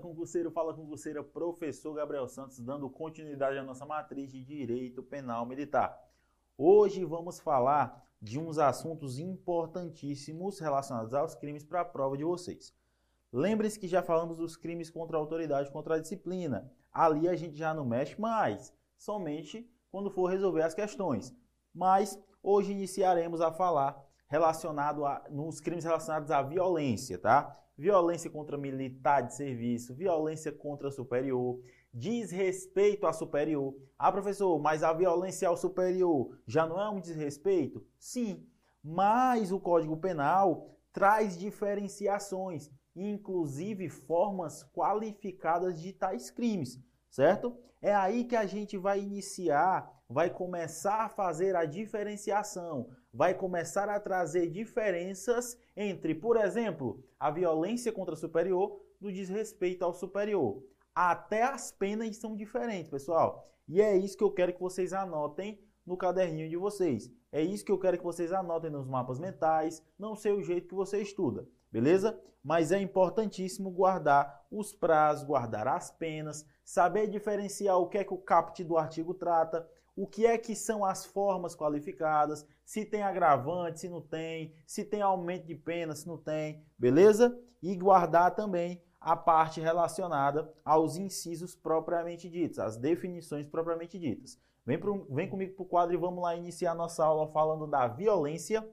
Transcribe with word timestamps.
concurseiro, 0.00 0.50
fala 0.50 0.74
concurseira, 0.74 1.22
professor 1.22 1.94
Gabriel 1.94 2.26
Santos, 2.26 2.58
dando 2.58 2.88
continuidade 2.90 3.58
à 3.58 3.62
nossa 3.62 3.86
matriz 3.86 4.32
de 4.32 4.42
Direito 4.42 5.02
Penal 5.02 5.46
Militar. 5.46 5.96
Hoje 6.56 7.04
vamos 7.04 7.38
falar 7.38 8.04
de 8.20 8.38
uns 8.38 8.58
assuntos 8.58 9.18
importantíssimos 9.18 10.58
relacionados 10.58 11.14
aos 11.14 11.34
crimes 11.34 11.64
para 11.64 11.82
a 11.82 11.84
prova 11.84 12.16
de 12.16 12.24
vocês. 12.24 12.74
Lembre-se 13.32 13.78
que 13.78 13.86
já 13.86 14.02
falamos 14.02 14.36
dos 14.36 14.56
crimes 14.56 14.90
contra 14.90 15.16
a 15.16 15.20
autoridade, 15.20 15.70
contra 15.70 15.94
a 15.94 16.00
disciplina. 16.00 16.70
Ali 16.92 17.28
a 17.28 17.36
gente 17.36 17.56
já 17.56 17.72
não 17.72 17.84
mexe 17.84 18.20
mais, 18.20 18.74
somente 18.96 19.70
quando 19.90 20.10
for 20.10 20.26
resolver 20.26 20.62
as 20.62 20.74
questões. 20.74 21.34
Mas 21.72 22.20
hoje 22.42 22.72
iniciaremos 22.72 23.40
a 23.40 23.52
falar 23.52 24.04
relacionado 24.30 25.04
a, 25.04 25.26
nos 25.28 25.60
crimes 25.60 25.84
relacionados 25.84 26.30
à 26.30 26.40
violência, 26.40 27.18
tá? 27.18 27.58
Violência 27.76 28.30
contra 28.30 28.56
militar 28.56 29.22
de 29.22 29.34
serviço, 29.34 29.94
violência 29.94 30.52
contra 30.52 30.90
superior, 30.90 31.60
desrespeito 31.92 33.06
a 33.06 33.12
superior. 33.12 33.74
Ah, 33.98 34.12
professor, 34.12 34.56
mas 34.60 34.84
a 34.84 34.92
violência 34.92 35.48
ao 35.48 35.56
superior 35.56 36.38
já 36.46 36.64
não 36.64 36.80
é 36.80 36.88
um 36.88 37.00
desrespeito? 37.00 37.84
Sim, 37.98 38.46
mas 38.82 39.50
o 39.50 39.58
Código 39.58 39.96
Penal 39.96 40.78
traz 40.92 41.36
diferenciações, 41.36 42.70
inclusive 42.94 43.88
formas 43.88 44.62
qualificadas 44.72 45.80
de 45.80 45.92
tais 45.92 46.30
crimes, 46.30 46.78
certo? 47.10 47.58
É 47.82 47.92
aí 47.92 48.24
que 48.24 48.36
a 48.36 48.46
gente 48.46 48.76
vai 48.76 49.00
iniciar, 49.00 49.90
vai 50.08 50.30
começar 50.30 51.06
a 51.06 51.08
fazer 51.08 51.56
a 51.56 51.64
diferenciação, 51.64 52.90
vai 53.12 53.34
começar 53.34 53.88
a 53.88 53.98
trazer 53.98 54.48
diferenças 54.48 55.58
entre, 55.76 56.14
por 56.14 56.36
exemplo, 56.36 57.04
a 57.18 57.30
violência 57.30 57.92
contra 57.92 58.14
o 58.14 58.18
superior 58.18 58.80
do 59.00 59.12
desrespeito 59.12 59.84
ao 59.84 59.92
superior. 59.92 60.62
Até 60.94 61.42
as 61.42 61.72
penas 61.72 62.16
são 62.16 62.36
diferentes, 62.36 62.90
pessoal. 62.90 63.48
E 63.66 63.80
é 63.80 63.96
isso 63.96 64.16
que 64.16 64.24
eu 64.24 64.32
quero 64.32 64.52
que 64.52 64.60
vocês 64.60 64.92
anotem 64.92 65.60
no 65.86 65.96
caderninho 65.96 66.48
de 66.48 66.56
vocês. 66.56 67.10
É 67.32 67.42
isso 67.42 67.64
que 67.64 67.72
eu 67.72 67.78
quero 67.78 67.98
que 67.98 68.04
vocês 68.04 68.32
anotem 68.32 68.70
nos 68.70 68.86
mapas 68.86 69.18
mentais, 69.18 69.82
não 69.98 70.14
sei 70.14 70.32
o 70.32 70.42
jeito 70.42 70.68
que 70.68 70.74
você 70.74 71.00
estuda, 71.00 71.48
beleza? 71.70 72.20
Mas 72.42 72.72
é 72.72 72.80
importantíssimo 72.80 73.70
guardar 73.70 74.46
os 74.50 74.72
prazos, 74.72 75.24
guardar 75.24 75.68
as 75.68 75.90
penas, 75.90 76.44
saber 76.64 77.06
diferenciar 77.06 77.78
o 77.78 77.88
que 77.88 77.98
é 77.98 78.04
que 78.04 78.14
o 78.14 78.18
caput 78.18 78.62
do 78.64 78.76
artigo 78.76 79.14
trata, 79.14 79.68
o 79.96 80.06
que 80.06 80.26
é 80.26 80.38
que 80.38 80.54
são 80.54 80.84
as 80.84 81.04
formas 81.04 81.54
qualificadas, 81.54 82.46
se 82.64 82.84
tem 82.84 83.02
agravante, 83.02 83.80
se 83.80 83.88
não 83.88 84.00
tem, 84.00 84.54
se 84.66 84.84
tem 84.84 85.02
aumento 85.02 85.46
de 85.46 85.54
pena, 85.54 85.94
se 85.94 86.06
não 86.06 86.16
tem, 86.16 86.64
beleza? 86.78 87.38
E 87.62 87.76
guardar 87.76 88.34
também 88.34 88.82
a 89.00 89.16
parte 89.16 89.60
relacionada 89.60 90.52
aos 90.64 90.96
incisos 90.96 91.54
propriamente 91.54 92.28
ditos, 92.28 92.58
as 92.58 92.76
definições 92.76 93.46
propriamente 93.46 93.98
ditas. 93.98 94.38
Vem, 94.64 94.78
pro, 94.78 95.06
vem 95.10 95.28
comigo 95.28 95.54
para 95.54 95.62
o 95.62 95.68
quadro 95.68 95.94
e 95.94 95.98
vamos 95.98 96.22
lá 96.22 96.36
iniciar 96.36 96.74
nossa 96.74 97.04
aula 97.04 97.26
falando 97.28 97.66
da 97.66 97.88
violência 97.88 98.68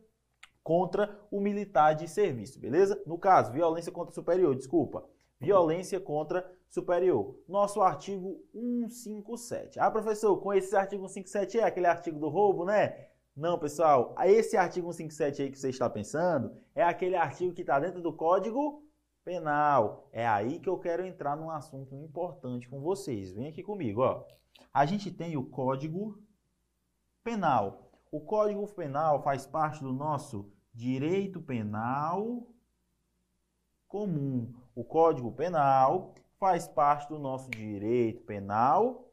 contra 0.62 1.18
o 1.32 1.40
militar 1.40 1.94
de 1.94 2.10
serviço, 2.10 2.60
beleza? 2.60 3.02
No 3.06 3.18
caso, 3.18 3.54
violência 3.54 3.92
contra 3.92 4.12
o 4.12 4.16
superior, 4.16 4.54
desculpa. 4.54 5.08
Violência 5.40 6.00
contra 6.00 6.50
superior. 6.70 7.40
Nosso 7.48 7.82
artigo 7.82 8.44
157. 8.54 9.80
Ah, 9.80 9.92
professor, 9.92 10.36
com 10.38 10.54
esse 10.54 10.76
artigo 10.76 11.08
157 11.08 11.60
é 11.60 11.64
aquele 11.64 11.88
artigo 11.88 12.20
do 12.20 12.30
roubo, 12.30 12.66
né? 12.66 13.08
Não, 13.36 13.60
pessoal. 13.60 14.16
Esse 14.26 14.58
artigo 14.58 14.92
157 14.92 15.44
aí 15.44 15.52
que 15.52 15.60
você 15.60 15.70
está 15.70 15.88
pensando 15.90 16.56
é 16.74 16.84
aquele 16.84 17.16
artigo 17.16 17.54
que 17.54 17.62
está 17.62 17.80
dentro 17.80 18.02
do 18.02 18.12
Código 18.12 18.84
Penal. 19.24 20.10
É 20.12 20.28
aí 20.28 20.60
que 20.60 20.68
eu 20.68 20.80
quero 20.80 21.06
entrar 21.06 21.36
num 21.36 21.52
assunto 21.52 21.96
importante 21.96 22.68
com 22.68 22.82
vocês. 22.82 23.34
Vem 23.34 23.50
aqui 23.50 23.62
comigo, 23.62 24.02
ó. 24.02 24.26
A 24.74 24.86
gente 24.86 25.12
tem 25.12 25.38
o 25.38 25.46
Código 25.46 26.18
Penal. 27.24 27.92
O 28.12 28.22
Código 28.22 28.66
Penal 28.74 29.22
faz 29.22 29.46
parte 29.46 29.84
do 29.84 29.94
nosso 29.94 30.52
direito 30.74 31.42
penal 31.42 32.48
comum. 33.88 34.54
O 34.78 34.84
Código 34.84 35.32
Penal 35.32 36.14
faz 36.40 36.68
parte 36.68 37.10
do 37.10 37.18
nosso 37.18 37.50
direito 37.50 38.22
penal 38.26 39.12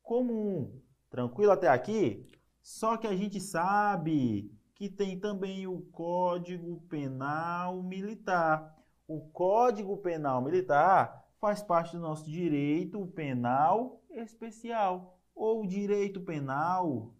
comum. 0.00 0.80
Tranquilo 1.10 1.50
até 1.50 1.66
aqui? 1.66 2.24
Só 2.62 2.96
que 2.96 3.08
a 3.08 3.16
gente 3.16 3.40
sabe 3.40 4.56
que 4.76 4.88
tem 4.88 5.18
também 5.18 5.66
o 5.66 5.80
Código 5.90 6.82
Penal 6.82 7.82
Militar. 7.82 8.80
O 9.08 9.22
Código 9.30 9.96
Penal 9.96 10.40
Militar 10.40 11.26
faz 11.40 11.60
parte 11.60 11.96
do 11.96 12.00
nosso 12.00 12.30
direito 12.30 13.04
penal 13.08 14.00
especial 14.08 15.18
ou 15.34 15.66
direito 15.66 16.20
penal 16.20 17.12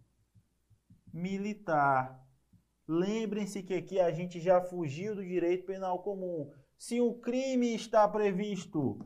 militar. 1.12 2.24
Lembrem-se 2.86 3.60
que 3.64 3.74
aqui 3.74 3.98
a 3.98 4.12
gente 4.12 4.40
já 4.40 4.60
fugiu 4.60 5.16
do 5.16 5.24
direito 5.24 5.66
penal 5.66 5.98
comum. 5.98 6.48
Se 6.82 7.00
o 7.00 7.14
crime 7.14 7.76
está 7.76 8.08
previsto 8.08 8.98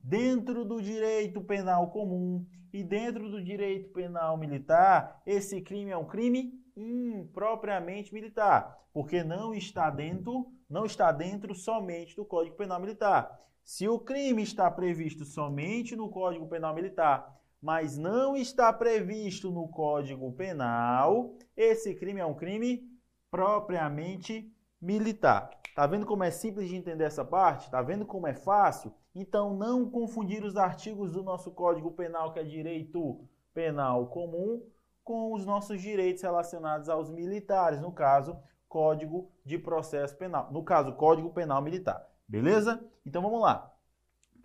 dentro 0.00 0.64
do 0.64 0.80
direito 0.80 1.40
penal 1.40 1.90
comum 1.90 2.46
e 2.72 2.84
dentro 2.84 3.28
do 3.28 3.42
direito 3.42 3.88
penal 3.88 4.38
militar, 4.38 5.20
esse 5.26 5.60
crime 5.60 5.90
é 5.90 5.96
um 5.96 6.04
crime 6.04 6.52
impropriamente 6.76 8.14
militar, 8.14 8.78
porque 8.92 9.24
não 9.24 9.52
está 9.52 9.90
dentro, 9.90 10.46
não 10.70 10.84
está 10.84 11.10
dentro 11.10 11.52
somente 11.52 12.14
do 12.14 12.24
Código 12.24 12.54
Penal 12.54 12.78
Militar. 12.78 13.36
Se 13.64 13.88
o 13.88 13.98
crime 13.98 14.44
está 14.44 14.70
previsto 14.70 15.24
somente 15.24 15.96
no 15.96 16.08
Código 16.08 16.46
Penal 16.46 16.76
Militar, 16.76 17.36
mas 17.60 17.98
não 17.98 18.36
está 18.36 18.72
previsto 18.72 19.50
no 19.50 19.66
Código 19.66 20.32
Penal, 20.34 21.34
esse 21.56 21.92
crime 21.96 22.20
é 22.20 22.24
um 22.24 22.34
crime 22.34 22.88
propriamente 23.32 24.48
militar. 24.80 25.50
Tá 25.76 25.86
vendo 25.86 26.06
como 26.06 26.24
é 26.24 26.30
simples 26.30 26.70
de 26.70 26.74
entender 26.74 27.04
essa 27.04 27.22
parte? 27.22 27.70
Tá 27.70 27.82
vendo 27.82 28.06
como 28.06 28.26
é 28.26 28.32
fácil? 28.32 28.94
Então 29.14 29.54
não 29.54 29.90
confundir 29.90 30.42
os 30.42 30.56
artigos 30.56 31.12
do 31.12 31.22
nosso 31.22 31.50
Código 31.50 31.90
Penal, 31.90 32.32
que 32.32 32.38
é 32.38 32.44
direito 32.44 33.20
penal 33.52 34.06
comum, 34.06 34.62
com 35.04 35.34
os 35.34 35.44
nossos 35.44 35.82
direitos 35.82 36.22
relacionados 36.22 36.88
aos 36.88 37.10
militares, 37.10 37.78
no 37.78 37.92
caso, 37.92 38.38
Código 38.66 39.30
de 39.44 39.58
Processo 39.58 40.16
Penal, 40.16 40.50
no 40.50 40.64
caso, 40.64 40.94
Código 40.94 41.28
Penal 41.28 41.60
Militar. 41.60 42.08
Beleza? 42.26 42.82
Então 43.04 43.20
vamos 43.20 43.42
lá. 43.42 43.75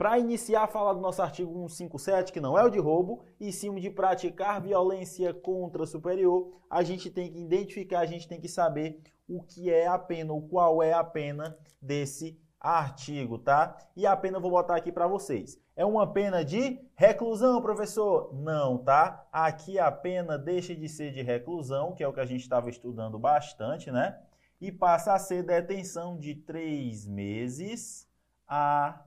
Para 0.02 0.18
iniciar 0.18 0.66
falar 0.66 0.94
do 0.94 1.00
nosso 1.00 1.22
artigo 1.22 1.70
157, 1.70 2.34
que 2.34 2.42
não 2.42 2.58
é 2.58 2.64
o 2.66 2.72
de 2.72 2.80
roubo, 2.80 3.24
e 3.40 3.54
sim 3.54 3.70
o 3.70 3.80
de 3.80 3.88
praticar 3.88 4.60
violência 4.60 5.32
contra 5.32 5.86
superior, 5.86 6.60
a 6.68 6.82
gente 6.82 7.12
tem 7.12 7.32
que 7.32 7.40
identificar, 7.40 8.00
a 8.00 8.06
gente 8.08 8.28
tem 8.28 8.42
que 8.42 8.48
saber 8.48 9.00
o 9.30 9.44
que 9.44 9.72
é 9.72 9.86
a 9.86 10.00
pena, 10.00 10.34
ou 10.34 10.42
qual 10.42 10.82
é 10.82 10.92
a 10.92 11.04
pena 11.04 11.56
desse 11.80 12.42
artigo, 12.60 13.38
tá? 13.38 13.78
E 13.96 14.08
a 14.08 14.18
pena 14.18 14.38
eu 14.38 14.42
vou 14.42 14.50
botar 14.50 14.76
aqui 14.76 14.92
para 14.92 15.06
vocês. 15.06 15.62
É 15.76 15.86
uma 15.86 16.12
pena 16.12 16.44
de 16.44 16.80
reclusão, 16.96 17.62
professor? 17.62 18.34
Não, 18.34 18.80
tá? 18.80 19.28
Aqui 19.32 19.78
a 19.78 19.92
pena 19.92 20.36
deixa 20.36 20.76
de 20.76 20.90
ser 20.90 21.14
de 21.14 21.22
reclusão, 21.22 21.94
que 21.94 22.04
é 22.04 22.08
o 22.08 22.14
que 22.14 22.20
a 22.20 22.26
gente 22.26 22.42
estava 22.42 22.72
estudando 22.72 23.20
bastante, 23.20 23.92
né? 23.92 24.20
E 24.60 24.72
passa 24.72 25.14
a 25.14 25.20
ser 25.20 25.44
detenção 25.44 26.18
de 26.18 26.34
três 26.34 27.06
meses 27.06 28.10
a 28.48 29.06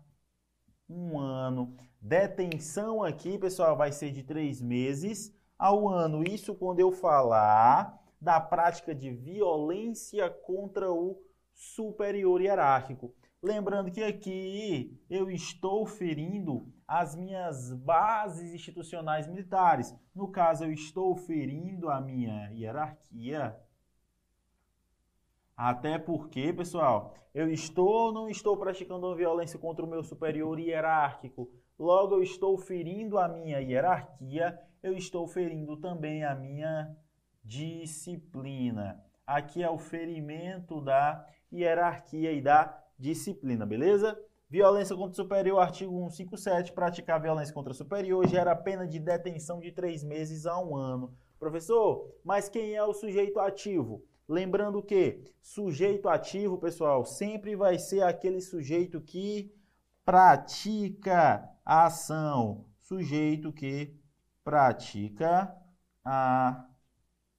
um 0.89 1.19
ano. 1.19 1.77
Detenção 2.01 3.03
aqui, 3.03 3.39
pessoal, 3.39 3.77
vai 3.77 3.91
ser 3.93 4.11
de 4.11 4.23
três 4.23 4.61
meses 4.61 5.35
ao 5.59 5.89
ano. 5.89 6.23
Isso 6.23 6.55
quando 6.55 6.81
eu 6.81 6.93
falar 6.93 7.99
da 8.21 8.41
prática 8.41 8.95
de 8.95 9.11
violência 9.11 10.31
contra 10.31 10.91
o 10.93 11.19
superior 11.55 12.41
hierárquico. 12.41 13.15
Lembrando 13.43 13.91
que 13.91 14.03
aqui 14.03 14.99
eu 15.09 15.31
estou 15.31 15.87
ferindo 15.87 16.73
as 16.89 17.15
minhas 17.15 17.73
bases 17.75 18.55
institucionais 18.55 19.27
militares. 19.27 19.95
No 20.15 20.31
caso, 20.31 20.65
eu 20.65 20.73
estou 20.73 21.15
ferindo 21.15 21.91
a 21.91 22.01
minha 22.01 22.51
hierarquia 22.53 23.55
até 25.57 25.99
porque, 25.99 26.53
pessoal, 26.53 27.15
eu 27.35 27.49
estou 27.51 27.89
ou 27.89 28.13
não 28.13 28.29
estou 28.29 28.57
praticando 28.57 29.07
uma 29.07 29.17
violência 29.17 29.59
contra 29.59 29.85
o 29.85 29.89
meu 29.89 30.03
superior 30.03 30.59
hierárquico. 30.59 31.51
Logo, 31.79 32.15
eu 32.15 32.23
estou 32.23 32.57
ferindo 32.57 33.19
a 33.19 33.29
minha 33.29 33.59
hierarquia, 33.59 34.59
eu 34.83 34.97
estou 34.97 35.27
ferindo 35.27 35.77
também 35.77 36.25
a 36.25 36.35
minha 36.35 36.97
disciplina. 37.43 39.03
Aqui 39.27 39.63
é 39.63 39.71
o 39.71 39.79
ferimento 39.79 40.81
da 40.81 41.27
hierarquia 41.53 42.33
e 42.33 42.41
da 42.41 42.81
disciplina, 42.99 43.65
beleza? 43.65 44.19
Violência 44.49 44.95
contra 44.95 45.13
o 45.13 45.17
superior, 45.17 45.59
artigo 45.59 45.93
157. 46.11 46.73
Praticar 46.73 47.21
violência 47.21 47.53
contra 47.53 47.73
o 47.73 47.77
superior 47.77 48.27
gera 48.29 48.55
pena 48.55 48.87
de 48.87 48.99
detenção 48.99 49.59
de 49.59 49.73
três 49.73 50.05
meses 50.05 50.47
a 50.47 50.59
um 50.61 50.77
ano. 50.77 51.13
Professor, 51.39 52.15
mas 52.25 52.49
quem 52.49 52.75
é 52.75 52.85
o 52.85 52.93
sujeito 52.93 53.41
ativo? 53.41 54.05
Lembrando 54.29 54.83
que 54.83 55.23
sujeito 55.43 56.09
ativo, 56.09 56.57
pessoal, 56.57 57.05
sempre 57.05 57.55
vai 57.55 57.79
ser 57.79 58.03
aquele 58.03 58.41
sujeito 58.41 59.01
que 59.01 59.55
pratica 60.05 61.49
a 61.65 61.87
ação. 61.87 62.65
Sujeito 62.81 63.53
que 63.53 63.95
pratica 64.43 65.55
a 66.05 66.67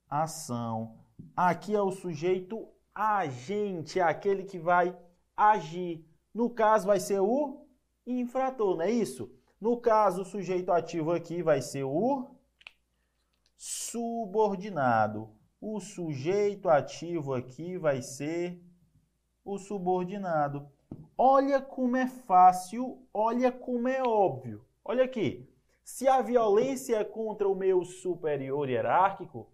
ação. 0.10 0.98
Aqui 1.36 1.76
é 1.76 1.82
o 1.82 1.92
sujeito 1.92 2.68
agente, 2.94 4.00
aquele 4.00 4.44
que 4.44 4.60
vai 4.60 4.98
agir. 5.36 6.06
No 6.34 6.50
caso, 6.50 6.88
vai 6.88 7.00
ser 7.00 7.20
o 7.20 7.68
infrator, 8.06 8.78
não 8.78 8.84
é 8.84 8.92
isso? 8.92 9.32
No 9.60 9.78
caso, 9.78 10.22
o 10.22 10.26
sujeito 10.26 10.72
ativo 10.72 11.12
aqui 11.12 11.42
vai 11.42 11.62
ser 11.62 11.84
o 11.84 12.36
subordinado. 13.58 15.35
O 15.68 15.80
sujeito 15.80 16.70
ativo 16.70 17.34
aqui 17.34 17.76
vai 17.76 18.00
ser 18.00 18.62
o 19.44 19.58
subordinado. 19.58 20.70
Olha 21.18 21.60
como 21.60 21.98
é 21.98 22.06
fácil, 22.06 23.02
olha 23.12 23.52
como 23.52 23.88
é 23.88 24.04
óbvio. 24.04 24.64
Olha 24.84 25.04
aqui. 25.04 25.50
Se 25.84 26.08
a 26.08 26.22
violência 26.22 26.98
é 26.98 27.04
contra 27.04 27.50
o 27.50 27.56
meu 27.56 27.84
superior 27.84 28.70
hierárquico, 28.70 29.52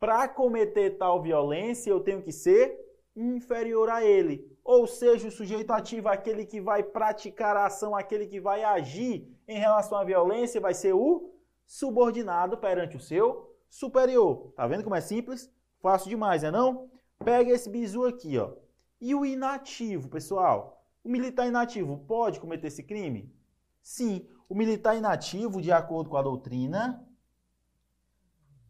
para 0.00 0.26
cometer 0.26 0.98
tal 0.98 1.22
violência 1.22 1.88
eu 1.88 2.00
tenho 2.00 2.20
que 2.20 2.32
ser 2.32 2.76
inferior 3.14 3.88
a 3.90 4.04
ele. 4.04 4.58
Ou 4.64 4.88
seja, 4.88 5.28
o 5.28 5.30
sujeito 5.30 5.70
ativo, 5.70 6.08
aquele 6.08 6.44
que 6.44 6.60
vai 6.60 6.82
praticar 6.82 7.56
a 7.56 7.66
ação, 7.66 7.94
aquele 7.94 8.26
que 8.26 8.40
vai 8.40 8.64
agir 8.64 9.32
em 9.46 9.60
relação 9.60 9.98
à 9.98 10.02
violência, 10.02 10.60
vai 10.60 10.74
ser 10.74 10.94
o 10.94 11.32
subordinado 11.64 12.58
perante 12.58 12.96
o 12.96 13.00
seu 13.00 13.53
superior. 13.74 14.52
Tá 14.54 14.66
vendo 14.68 14.84
como 14.84 14.94
é 14.94 15.00
simples? 15.00 15.52
Fácil 15.80 16.08
demais, 16.08 16.44
é 16.44 16.50
não? 16.50 16.88
Pega 17.24 17.50
esse 17.50 17.68
bizu 17.68 18.04
aqui, 18.04 18.38
ó. 18.38 18.54
E 19.00 19.14
o 19.14 19.26
inativo, 19.26 20.08
pessoal? 20.08 20.86
O 21.02 21.08
militar 21.08 21.46
inativo 21.46 21.98
pode 22.06 22.38
cometer 22.38 22.68
esse 22.68 22.84
crime? 22.84 23.34
Sim, 23.82 24.26
o 24.48 24.54
militar 24.54 24.96
inativo, 24.96 25.60
de 25.60 25.72
acordo 25.72 26.08
com 26.08 26.16
a 26.16 26.22
doutrina, 26.22 27.04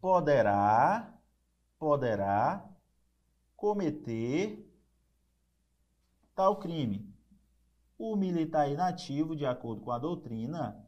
poderá, 0.01 1.13
poderá 1.77 2.67
cometer 3.55 4.67
tal 6.33 6.57
crime. 6.57 7.13
O 7.97 8.15
militar 8.15 8.69
inativo, 8.69 9.35
de 9.35 9.45
acordo 9.45 9.81
com 9.81 9.91
a 9.91 9.99
doutrina, 9.99 10.83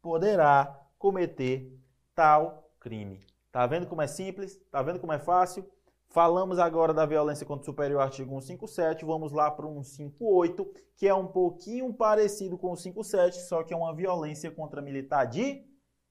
poderá 0.00 0.82
cometer 0.98 1.78
tal 2.14 2.72
crime. 2.80 3.24
Tá 3.52 3.66
vendo 3.66 3.86
como 3.86 4.02
é 4.02 4.06
simples? 4.06 4.60
Tá 4.70 4.82
vendo 4.82 5.00
como 5.00 5.12
é 5.12 5.18
fácil? 5.18 5.68
Falamos 6.08 6.58
agora 6.58 6.92
da 6.92 7.06
violência 7.06 7.46
contra 7.46 7.62
o 7.62 7.66
superior, 7.66 8.00
artigo 8.00 8.40
157. 8.40 9.04
Vamos 9.04 9.32
lá 9.32 9.50
para 9.50 9.66
o 9.66 9.82
158, 9.82 10.68
que 10.96 11.06
é 11.06 11.14
um 11.14 11.26
pouquinho 11.26 11.92
parecido 11.94 12.58
com 12.58 12.72
o 12.72 12.76
57, 12.76 13.36
só 13.42 13.62
que 13.62 13.72
é 13.72 13.76
uma 13.76 13.94
violência 13.94 14.50
contra 14.50 14.82
militar 14.82 15.24
de 15.24 15.64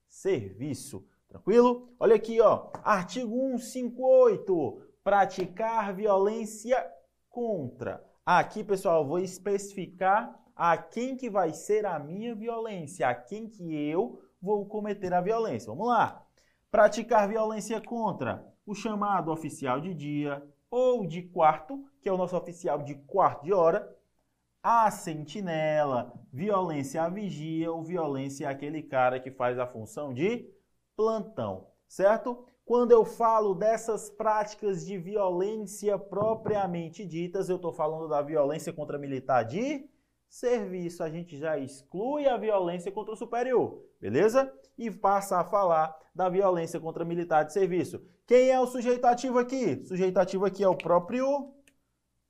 serviço. 0.08 1.06
Tranquilo? 1.28 1.90
Olha 2.00 2.16
aqui, 2.16 2.40
ó. 2.42 2.70
Artigo 2.84 3.58
158. 3.58 4.82
Praticar 5.04 5.94
violência 5.94 6.86
contra. 7.30 8.04
Aqui, 8.26 8.64
pessoal, 8.64 9.06
vou 9.06 9.20
especificar 9.20 10.38
a 10.56 10.78
quem 10.78 11.16
que 11.16 11.30
vai 11.30 11.54
ser 11.54 11.86
a 11.86 11.98
minha 12.00 12.36
violência, 12.36 13.08
a 13.08 13.16
quem 13.16 13.50
que 13.50 13.74
eu 13.74 14.22
vou 14.42 14.66
cometer 14.66 15.14
a 15.14 15.22
violência. 15.22 15.72
Vamos 15.72 15.88
lá. 15.88 16.26
Praticar 16.72 17.28
violência 17.28 17.82
contra 17.82 18.46
o 18.64 18.76
chamado 18.76 19.32
oficial 19.32 19.82
de 19.82 19.94
dia 19.94 20.48
ou 20.70 21.08
de 21.08 21.24
quarto, 21.24 21.84
que 22.02 22.08
é 22.08 22.14
o 22.14 22.18
nosso 22.18 22.38
oficial 22.38 22.84
de 22.84 22.94
quarto 22.94 23.44
de 23.44 23.52
hora, 23.52 23.96
a 24.62 24.92
sentinela, 24.92 26.14
violência 26.32 27.02
à 27.02 27.10
vigia 27.10 27.72
ou 27.72 27.82
violência 27.82 28.48
àquele 28.48 28.84
cara 28.84 29.20
que 29.20 29.32
faz 29.32 29.58
a 29.58 29.66
função 29.66 30.14
de 30.14 30.48
plantão, 30.96 31.68
certo? 31.88 32.46
Quando 32.64 32.92
eu 32.92 33.04
falo 33.04 33.56
dessas 33.56 34.12
práticas 34.12 34.86
de 34.86 34.96
violência 34.96 35.98
propriamente 35.98 37.04
ditas, 37.04 37.50
eu 37.50 37.56
estou 37.56 37.74
falando 37.74 38.08
da 38.08 38.22
violência 38.22 38.72
contra 38.72 39.00
militar 39.00 39.44
de 39.44 39.90
serviço. 40.30 41.04
A 41.04 41.10
gente 41.10 41.38
já 41.38 41.58
exclui 41.58 42.28
a 42.28 42.38
violência 42.38 42.92
contra 42.92 43.14
o 43.14 43.18
superior, 43.18 43.84
beleza? 44.00 44.54
E 44.78 44.90
passa 44.92 45.40
a 45.40 45.44
falar 45.44 45.98
da 46.14 46.30
violência 46.30 46.80
contra 46.80 47.04
militar 47.04 47.44
de 47.44 47.54
serviço. 47.54 48.02
Quem 48.26 48.50
é 48.50 48.60
o 48.60 48.68
sujeito 48.68 49.06
ativo 49.06 49.40
aqui? 49.40 49.82
O 49.84 49.88
sujeito 49.88 50.18
ativo 50.18 50.46
aqui 50.46 50.64
é 50.64 50.68
o 50.68 50.78
próprio 50.78 51.54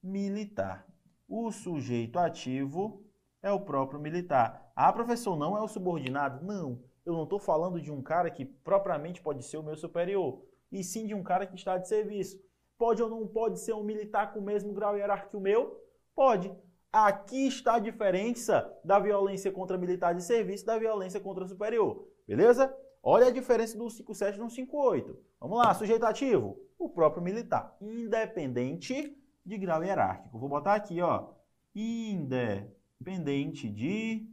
militar. 0.02 0.88
O 1.28 1.52
sujeito 1.52 2.18
ativo 2.18 3.04
é 3.42 3.52
o 3.52 3.60
próprio 3.60 4.00
militar. 4.00 4.72
Ah, 4.76 4.92
professor, 4.94 5.38
não 5.38 5.58
é 5.58 5.62
o 5.62 5.68
subordinado? 5.68 6.46
Não. 6.46 6.82
Eu 7.06 7.14
não 7.14 7.24
estou 7.24 7.40
falando 7.40 7.82
de 7.82 7.92
um 7.92 8.02
cara 8.02 8.30
que 8.32 8.46
propriamente 8.46 9.22
pode 9.22 9.44
ser 9.44 9.58
o 9.58 9.64
meu 9.64 9.76
superior, 9.76 10.42
e 10.72 10.84
sim 10.84 11.06
de 11.06 11.14
um 11.14 11.24
cara 11.24 11.46
que 11.46 11.56
está 11.56 11.78
de 11.78 11.88
serviço. 11.88 12.40
Pode 12.78 13.02
ou 13.02 13.10
não 13.10 13.28
pode 13.28 13.60
ser 13.60 13.74
um 13.74 13.84
militar 13.84 14.32
com 14.32 14.40
o 14.40 14.44
mesmo 14.44 14.74
grau 14.74 14.96
hierárquico 14.96 15.40
meu? 15.40 15.84
Pode. 16.16 16.56
Aqui 16.92 17.48
está 17.48 17.76
a 17.76 17.80
diferença 17.80 18.68
da 18.84 18.98
violência 18.98 19.52
contra 19.52 19.78
militar 19.78 20.16
de 20.16 20.24
serviço 20.24 20.66
da 20.66 20.78
violência 20.78 21.20
contra 21.20 21.46
superior. 21.46 22.08
Beleza? 22.28 22.76
Olha 23.04 23.28
a 23.28 23.32
diferença 23.32 23.78
do 23.78 23.88
57 23.90 24.38
e 24.38 24.42
do 24.42 24.50
58. 24.50 25.18
Vamos 25.40 25.60
lá, 25.60 25.74
sujeito 25.74 26.04
ativo, 26.06 26.60
o 26.80 26.90
próprio 26.90 27.24
militar, 27.24 27.78
independente 27.80 29.16
de 29.46 29.58
grau 29.58 29.84
hierárquico. 29.84 30.40
Vou 30.40 30.50
botar 30.50 30.74
aqui, 30.74 31.00
ó, 31.02 31.30
independente 31.76 33.70
de 33.70 34.28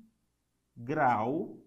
grau 0.74 1.58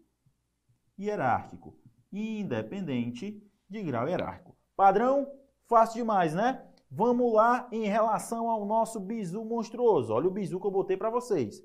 hierárquico. 0.97 1.77
Independente 2.11 3.41
de 3.69 3.83
grau 3.83 4.07
hierárquico. 4.07 4.57
Padrão, 4.75 5.31
fácil 5.67 5.97
demais, 5.97 6.33
né? 6.33 6.67
Vamos 6.91 7.33
lá 7.33 7.67
em 7.71 7.85
relação 7.85 8.49
ao 8.49 8.65
nosso 8.65 8.99
bizu 8.99 9.43
monstruoso. 9.45 10.13
Olha 10.13 10.27
o 10.27 10.31
bizu 10.31 10.59
que 10.59 10.67
eu 10.67 10.71
botei 10.71 10.97
para 10.97 11.09
vocês. 11.09 11.63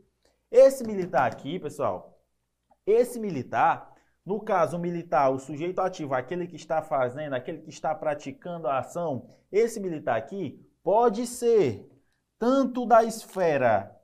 Esse 0.50 0.84
militar 0.84 1.30
aqui, 1.30 1.58
pessoal, 1.58 2.20
esse 2.86 3.18
militar 3.18 3.94
no 4.24 4.40
caso 4.40 4.78
militar, 4.78 5.30
o 5.30 5.38
sujeito 5.38 5.80
ativo, 5.80 6.14
aquele 6.14 6.46
que 6.46 6.56
está 6.56 6.80
fazendo, 6.80 7.34
aquele 7.34 7.58
que 7.58 7.68
está 7.68 7.94
praticando 7.94 8.66
a 8.66 8.78
ação, 8.78 9.28
esse 9.52 9.78
militar 9.78 10.16
aqui 10.16 10.58
pode 10.82 11.26
ser 11.26 11.86
tanto 12.38 12.86
da 12.86 13.04
esfera 13.04 13.94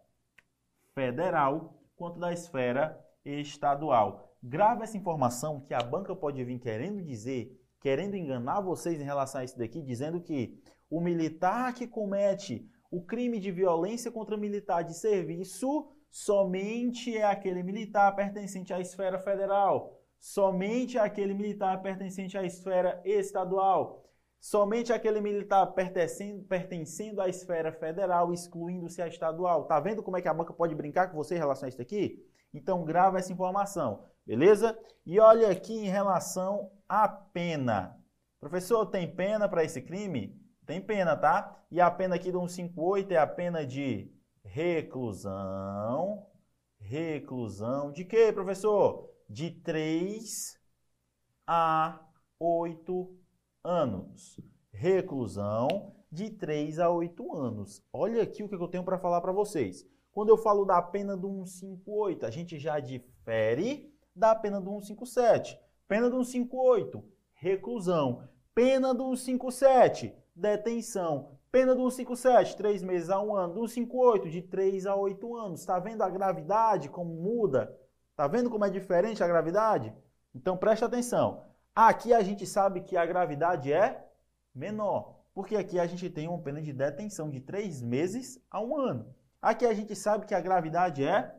federal 0.95 1.83
quanto 1.97 2.21
da 2.21 2.33
esfera 2.33 3.03
estadual. 3.25 4.35
Grave 4.43 4.83
essa 4.83 4.97
informação 4.97 5.61
que 5.61 5.73
a 5.73 5.83
banca 5.83 6.15
pode 6.15 6.43
vir 6.45 6.59
querendo 6.59 7.03
dizer, 7.03 7.59
querendo 7.81 8.15
enganar 8.15 8.61
vocês 8.61 9.01
em 9.01 9.05
relação 9.05 9.41
a 9.41 9.45
isso 9.45 9.59
daqui, 9.59 9.83
dizendo 9.83 10.21
que 10.21 10.63
o 10.91 11.01
militar 11.01 11.73
que 11.73 11.87
comete 11.87 12.69
o 12.91 13.03
crime 13.03 13.39
de 13.39 13.53
violência 13.53 14.11
contra 14.11 14.37
militar 14.37 14.83
de 14.83 14.95
serviço 14.95 15.89
somente 16.11 17.17
é 17.17 17.25
aquele 17.25 17.63
militar 17.63 18.15
pertencente 18.17 18.73
à 18.73 18.81
esfera 18.81 19.19
federal 19.19 20.01
somente 20.21 20.99
aquele 20.99 21.33
militar 21.33 21.81
pertencente 21.81 22.37
à 22.37 22.45
esfera 22.45 23.01
estadual, 23.05 24.05
somente 24.39 24.93
aquele 24.93 25.21
militar 25.21 25.67
pertencendo, 25.69 26.45
pertencendo 26.45 27.23
à 27.23 27.29
esfera 27.29 27.73
federal, 27.73 28.33
excluindo-se 28.33 29.01
a 29.01 29.09
estadual. 29.09 29.65
Tá 29.65 29.81
vendo 29.81 30.03
como 30.03 30.19
é 30.19 30.23
que 30.23 30.29
a 30.29 30.35
banca 30.35 30.53
pode 30.53 30.75
brincar 30.75 31.09
com 31.09 31.17
você 31.17 31.35
em 31.35 31.39
relação 31.39 31.67
a 31.67 31.71
isso 31.71 31.81
aqui? 31.81 32.23
Então 32.53 32.85
grava 32.85 33.19
essa 33.19 33.33
informação, 33.33 34.05
beleza? 34.27 34.79
E 35.07 35.19
olha 35.19 35.51
aqui 35.51 35.73
em 35.73 35.89
relação 35.89 36.71
à 36.89 37.09
pena. 37.09 37.97
Professor, 38.39 38.87
tem 38.87 39.15
pena 39.15 39.49
para 39.49 39.65
esse 39.65 39.81
crime? 39.81 40.39
Tem 40.71 40.81
pena, 40.81 41.17
tá? 41.17 41.61
E 41.69 41.81
a 41.81 41.91
pena 41.91 42.15
aqui 42.15 42.31
do 42.31 42.39
158 42.47 43.11
é 43.11 43.17
a 43.17 43.27
pena 43.27 43.67
de 43.67 44.09
reclusão. 44.45 46.25
Reclusão 46.79 47.91
de 47.91 48.05
quê, 48.05 48.33
professor? 48.33 49.11
de 49.29 49.51
3 49.51 50.57
a 51.45 52.01
8 52.39 53.19
anos. 53.65 54.41
Reclusão 54.73 55.97
de 56.09 56.31
3 56.31 56.79
a 56.79 56.89
8 56.89 57.35
anos. 57.35 57.85
Olha 57.93 58.23
aqui 58.23 58.45
o 58.45 58.49
que 58.49 58.55
eu 58.55 58.69
tenho 58.69 58.85
para 58.85 58.97
falar 58.97 59.21
para 59.21 59.33
vocês. 59.33 59.85
Quando 60.13 60.29
eu 60.29 60.39
falo 60.39 60.65
da 60.65 60.81
pena 60.81 61.17
do 61.17 61.45
158, 61.45 62.25
a 62.25 62.31
gente 62.31 62.61
já 62.61 62.79
difere 62.79 63.93
da 64.15 64.37
pena 64.37 64.61
do 64.61 64.81
157. 64.81 65.59
Pena 65.89 66.09
do 66.09 66.25
158, 66.25 67.05
reclusão. 67.35 68.29
Pena 68.55 68.95
do 68.95 69.17
157, 69.17 70.20
detenção. 70.35 71.39
Pena 71.51 71.75
do 71.75 71.91
157, 71.91 72.57
3 72.57 72.83
meses 72.83 73.11
a 73.11 73.21
1 73.21 73.35
ano. 73.35 73.55
Do 73.55 73.69
158, 73.69 74.31
de 74.31 74.43
3 74.43 74.87
a 74.87 74.95
8 74.95 75.37
anos. 75.37 75.61
Está 75.61 75.79
vendo 75.79 76.03
a 76.03 76.09
gravidade, 76.09 76.89
como 76.89 77.13
muda? 77.13 77.77
Tá 78.17 78.27
vendo 78.29 78.51
como 78.51 78.65
é 78.65 78.71
diferente 78.71 79.23
a 79.23 79.29
gravidade? 79.29 79.93
Então 80.35 80.57
preste 80.57 80.85
atenção. 80.85 81.45
Aqui 81.75 82.13
a 82.13 82.23
gente 82.23 82.47
sabe 82.47 82.83
que 82.83 82.97
a 82.97 83.07
gravidade 83.07 83.73
é 83.73 84.07
menor, 84.55 85.21
porque 85.35 85.57
aqui 85.57 85.79
a 85.79 85.87
gente 85.87 86.11
tem 86.11 86.29
uma 86.29 86.39
pena 86.39 86.61
de 86.61 86.73
detenção 86.73 87.31
de 87.31 87.41
três 87.41 87.81
meses 87.81 88.39
a 88.51 88.61
um 88.61 88.77
ano. 88.77 89.15
Aqui 89.41 89.65
a 89.65 89.73
gente 89.73 89.97
sabe 89.97 90.27
que 90.27 90.35
a 90.35 90.41
gravidade 90.41 91.03
é 91.03 91.35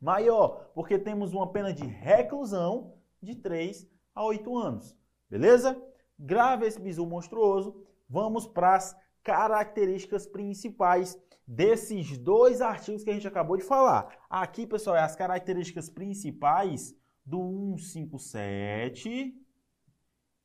maior, 0.00 0.70
porque 0.74 0.98
temos 0.98 1.32
uma 1.32 1.52
pena 1.52 1.72
de 1.72 1.84
reclusão 1.84 2.94
de 3.22 3.34
3 3.34 3.86
a 4.14 4.24
8 4.24 4.58
anos. 4.58 4.96
Beleza? 5.30 5.80
Grave 6.18 6.66
esse 6.66 6.80
bizu 6.80 7.06
monstruoso. 7.06 7.84
Vamos 8.08 8.46
para 8.46 8.76
as 8.76 8.96
características 9.22 10.26
principais 10.26 11.18
desses 11.46 12.16
dois 12.18 12.60
artigos 12.60 13.04
que 13.04 13.10
a 13.10 13.14
gente 13.14 13.28
acabou 13.28 13.56
de 13.56 13.64
falar. 13.64 14.16
Aqui, 14.28 14.66
pessoal, 14.66 14.96
é 14.96 15.00
as 15.00 15.16
características 15.16 15.88
principais 15.90 16.94
do 17.24 17.76
157 17.78 19.34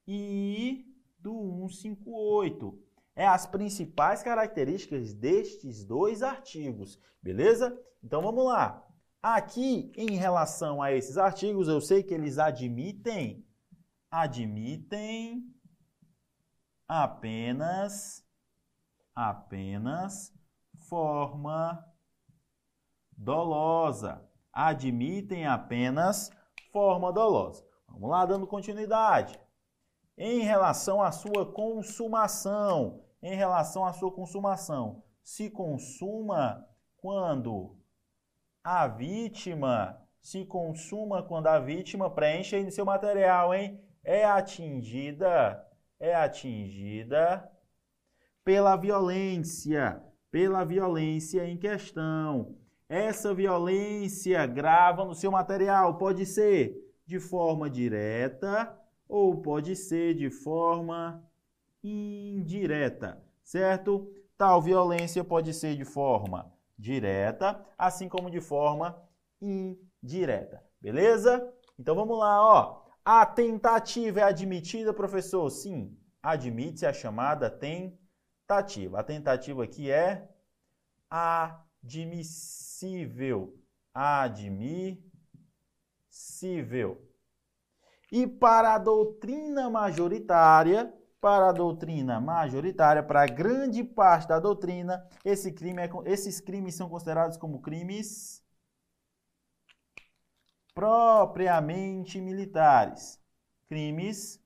e 0.07 0.85
do 1.17 1.67
158. 1.69 2.79
É 3.15 3.25
as 3.25 3.45
principais 3.45 4.23
características 4.23 5.13
destes 5.13 5.85
dois 5.85 6.23
artigos, 6.23 6.99
beleza? 7.21 7.79
Então 8.03 8.21
vamos 8.21 8.45
lá. 8.45 8.85
Aqui, 9.21 9.91
em 9.95 10.17
relação 10.17 10.81
a 10.81 10.91
esses 10.91 11.17
artigos, 11.17 11.69
eu 11.69 11.79
sei 11.79 12.03
que 12.03 12.13
eles 12.13 12.37
admitem, 12.37 13.45
admitem 14.11 15.53
apenas, 17.01 18.23
apenas 19.15 20.31
forma 20.87 21.83
dolosa. 23.17 24.29
Admitem 24.51 25.47
apenas 25.47 26.29
forma 26.71 27.11
dolosa. 27.11 27.65
Vamos 27.87 28.09
lá, 28.11 28.27
dando 28.27 28.45
continuidade. 28.45 29.39
Em 30.15 30.41
relação 30.41 31.01
à 31.01 31.11
sua 31.11 31.51
consumação, 31.51 33.03
em 33.23 33.35
relação 33.35 33.83
à 33.85 33.93
sua 33.93 34.11
consumação, 34.11 35.03
se 35.23 35.49
consuma 35.49 36.63
quando 36.97 37.75
a 38.63 38.87
vítima 38.87 39.99
se 40.21 40.45
consuma 40.45 41.21
quando 41.23 41.47
a 41.47 41.59
vítima 41.59 42.09
preenche 42.09 42.55
aí 42.55 42.63
no 42.63 42.71
seu 42.71 42.85
material, 42.85 43.53
hein? 43.53 43.83
É 44.05 44.23
atingida, 44.23 45.61
é 46.03 46.13
atingida 46.13 47.49
pela 48.43 48.75
violência, 48.75 50.03
pela 50.29 50.65
violência 50.65 51.47
em 51.47 51.55
questão. 51.55 52.57
Essa 52.89 53.33
violência 53.33 54.45
grava 54.45 55.05
no 55.05 55.15
seu 55.15 55.31
material, 55.31 55.97
pode 55.97 56.25
ser 56.25 56.75
de 57.05 57.21
forma 57.21 57.69
direta 57.69 58.77
ou 59.07 59.41
pode 59.41 59.77
ser 59.77 60.13
de 60.13 60.29
forma 60.29 61.25
indireta, 61.81 63.23
certo? 63.41 64.13
Tal 64.37 64.61
violência 64.61 65.23
pode 65.23 65.53
ser 65.53 65.77
de 65.77 65.85
forma 65.85 66.51
direta, 66.77 67.65
assim 67.77 68.09
como 68.09 68.29
de 68.29 68.41
forma 68.41 69.01
indireta. 69.41 70.61
Beleza? 70.81 71.49
Então 71.79 71.95
vamos 71.95 72.19
lá, 72.19 72.41
ó. 72.45 72.82
A 73.05 73.25
tentativa 73.25 74.21
é 74.21 74.23
admitida, 74.23 74.93
professor? 74.93 75.49
Sim, 75.49 75.97
admite-se 76.21 76.85
a 76.85 76.93
chamada 76.93 77.49
tentativa. 77.49 78.99
A 78.99 79.03
tentativa 79.03 79.61
aqui 79.63 79.91
é 79.91 80.29
admissível. 81.83 82.41
Admissível. 83.93 85.11
E 88.09 88.25
para 88.25 88.75
a 88.75 88.77
doutrina 88.77 89.69
majoritária, 89.69 90.93
para 91.19 91.49
a 91.49 91.53
doutrina 91.53 92.21
majoritária, 92.21 93.01
para 93.03 93.25
grande 93.25 93.83
parte 93.83 94.27
da 94.27 94.39
doutrina, 94.39 95.05
esse 95.25 95.51
crime 95.51 95.81
é, 95.81 95.89
esses 96.05 96.39
crimes 96.39 96.75
são 96.75 96.87
considerados 96.87 97.37
como 97.37 97.61
crimes 97.61 98.42
propriamente 100.73 102.19
militares. 102.19 103.21
Crimes 103.67 104.43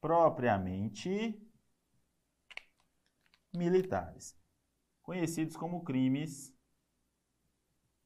propriamente 0.00 1.38
militares, 3.52 4.36
conhecidos 5.02 5.56
como 5.56 5.84
crimes 5.84 6.54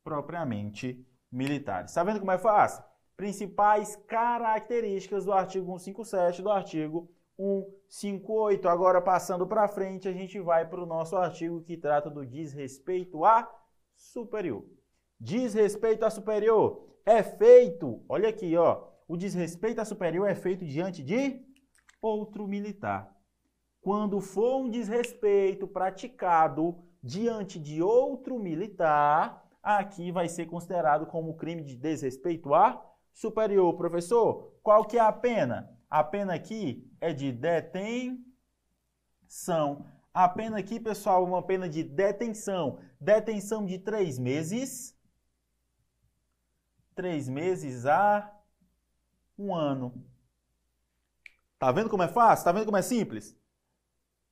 propriamente 0.02 1.06
militares. 1.30 1.90
Está 1.90 2.02
vendo 2.02 2.20
como 2.20 2.32
é 2.32 2.38
fácil? 2.38 2.84
Principais 3.16 3.96
características 4.08 5.24
do 5.24 5.32
artigo 5.32 5.78
157 5.78 6.42
do 6.42 6.50
artigo 6.50 7.08
158. 7.36 8.68
Agora, 8.68 9.00
passando 9.00 9.46
para 9.46 9.68
frente, 9.68 10.08
a 10.08 10.12
gente 10.12 10.40
vai 10.40 10.68
para 10.68 10.82
o 10.82 10.86
nosso 10.86 11.16
artigo 11.16 11.62
que 11.62 11.76
trata 11.76 12.10
do 12.10 12.26
desrespeito 12.26 13.24
a 13.24 13.48
superior. 13.94 14.64
Desrespeito 15.20 16.04
a 16.04 16.10
superior 16.10 16.93
é 17.04 17.22
feito, 17.22 18.04
olha 18.08 18.28
aqui, 18.28 18.56
ó, 18.56 18.88
o 19.06 19.16
desrespeito 19.16 19.80
a 19.80 19.84
superior 19.84 20.28
é 20.28 20.34
feito 20.34 20.64
diante 20.64 21.02
de 21.02 21.40
outro 22.00 22.46
militar. 22.46 23.14
Quando 23.80 24.20
for 24.20 24.62
um 24.62 24.70
desrespeito 24.70 25.68
praticado 25.68 26.82
diante 27.02 27.58
de 27.58 27.82
outro 27.82 28.38
militar, 28.38 29.44
aqui 29.62 30.10
vai 30.10 30.28
ser 30.28 30.46
considerado 30.46 31.06
como 31.06 31.36
crime 31.36 31.62
de 31.62 31.76
desrespeito 31.76 32.54
a 32.54 32.82
superior. 33.12 33.74
Professor, 33.76 34.54
qual 34.62 34.84
que 34.84 34.96
é 34.96 35.00
a 35.00 35.12
pena? 35.12 35.70
A 35.90 36.02
pena 36.02 36.34
aqui 36.34 36.90
é 37.00 37.12
de 37.12 37.30
detenção. 37.30 37.94
A 40.14 40.28
pena 40.28 40.58
aqui, 40.58 40.80
pessoal, 40.80 41.22
é 41.22 41.28
uma 41.28 41.42
pena 41.42 41.68
de 41.68 41.82
detenção. 41.82 42.78
Detenção 43.00 43.66
de 43.66 43.78
três 43.78 44.18
meses. 44.18 44.93
Três 46.94 47.28
meses 47.28 47.86
a 47.86 48.30
um 49.38 49.54
ano. 49.54 49.92
Tá 51.58 51.72
vendo 51.72 51.90
como 51.90 52.02
é 52.02 52.08
fácil? 52.08 52.44
Tá 52.44 52.52
vendo 52.52 52.66
como 52.66 52.76
é 52.76 52.82
simples? 52.82 53.36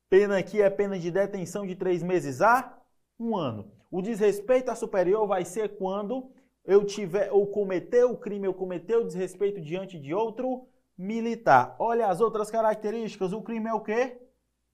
Pena 0.08 0.38
aqui 0.38 0.60
é 0.60 0.70
pena 0.70 0.98
de 0.98 1.10
detenção 1.10 1.66
de 1.66 1.74
três 1.74 2.02
meses 2.02 2.40
a 2.40 2.78
um 3.18 3.36
ano. 3.36 3.72
O 3.90 4.00
desrespeito 4.00 4.70
a 4.70 4.74
superior 4.74 5.26
vai 5.26 5.44
ser 5.44 5.76
quando 5.76 6.30
eu 6.64 6.84
tiver 6.84 7.32
ou 7.32 7.46
cometer 7.46 8.04
o 8.04 8.16
crime, 8.16 8.46
ou 8.46 8.54
cometer 8.54 8.96
o 8.96 9.04
desrespeito 9.04 9.60
diante 9.60 9.98
de 9.98 10.14
outro 10.14 10.68
militar. 10.96 11.74
Olha 11.78 12.06
as 12.06 12.20
outras 12.20 12.50
características. 12.50 13.32
O 13.32 13.42
crime 13.42 13.68
é 13.68 13.74
o 13.74 13.80
quê? 13.80 14.20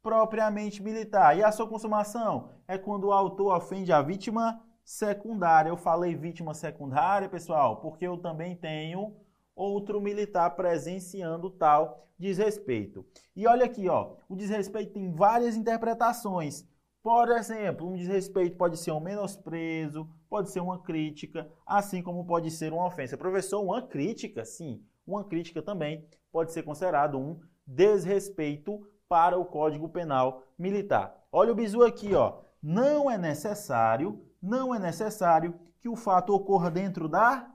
Propriamente 0.02 0.82
militar. 0.82 1.36
E 1.36 1.42
a 1.42 1.50
sua 1.50 1.66
consumação? 1.66 2.50
É 2.66 2.76
quando 2.76 3.04
o 3.04 3.12
autor 3.12 3.56
ofende 3.56 3.92
a 3.92 4.02
vítima 4.02 4.62
secundária. 4.88 5.68
Eu 5.68 5.76
falei 5.76 6.16
vítima 6.16 6.54
secundária, 6.54 7.28
pessoal, 7.28 7.76
porque 7.76 8.06
eu 8.06 8.16
também 8.16 8.56
tenho 8.56 9.14
outro 9.54 10.00
militar 10.00 10.56
presenciando 10.56 11.50
tal 11.50 12.08
desrespeito. 12.18 13.04
E 13.36 13.46
olha 13.46 13.66
aqui, 13.66 13.86
ó, 13.86 14.14
o 14.26 14.34
desrespeito 14.34 14.94
tem 14.94 15.12
várias 15.12 15.56
interpretações. 15.56 16.66
Por 17.02 17.28
exemplo, 17.32 17.86
um 17.86 17.96
desrespeito 17.96 18.56
pode 18.56 18.78
ser 18.78 18.92
um 18.92 18.98
menosprezo, 18.98 20.08
pode 20.26 20.50
ser 20.50 20.60
uma 20.60 20.78
crítica, 20.78 21.46
assim 21.66 22.02
como 22.02 22.24
pode 22.24 22.50
ser 22.50 22.72
uma 22.72 22.86
ofensa. 22.86 23.18
Professor, 23.18 23.60
uma 23.60 23.82
crítica, 23.82 24.42
sim, 24.42 24.82
uma 25.06 25.22
crítica 25.22 25.60
também 25.60 26.08
pode 26.32 26.50
ser 26.50 26.62
considerado 26.62 27.18
um 27.18 27.38
desrespeito 27.66 28.88
para 29.06 29.38
o 29.38 29.44
Código 29.44 29.90
Penal 29.90 30.44
Militar. 30.58 31.14
Olha 31.30 31.52
o 31.52 31.54
bizu 31.54 31.82
aqui, 31.82 32.14
ó. 32.14 32.40
Não 32.62 33.10
é 33.10 33.18
necessário, 33.18 34.27
não 34.40 34.74
é 34.74 34.78
necessário 34.78 35.54
que 35.80 35.88
o 35.88 35.96
fato 35.96 36.34
ocorra 36.34 36.70
dentro 36.70 37.08
da 37.08 37.50